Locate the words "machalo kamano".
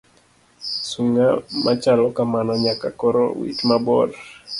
1.65-2.51